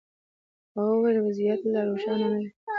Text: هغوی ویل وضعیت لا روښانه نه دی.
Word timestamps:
هغوی 0.75 0.97
ویل 1.03 1.17
وضعیت 1.27 1.61
لا 1.73 1.81
روښانه 1.89 2.27
نه 2.33 2.37
دی. 2.41 2.49